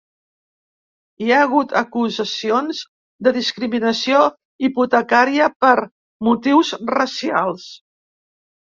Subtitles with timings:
[1.25, 2.81] Hi ha hagut acusacions
[3.29, 4.25] de discriminació
[4.71, 5.77] hipotecària per
[6.31, 7.73] motius racials.